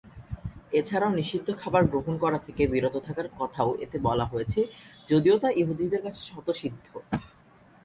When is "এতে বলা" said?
3.83-4.25